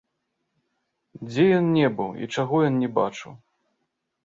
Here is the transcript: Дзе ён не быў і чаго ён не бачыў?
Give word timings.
Дзе 1.27 1.43
ён 1.59 1.69
не 1.77 1.87
быў 2.01 2.11
і 2.23 2.31
чаго 2.39 2.55
ён 2.73 2.83
не 2.87 2.91
бачыў? 2.99 3.31